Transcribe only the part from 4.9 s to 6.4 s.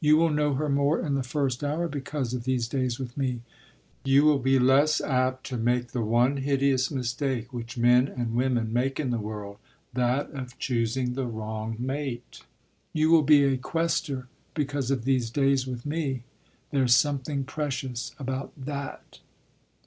apt to make the one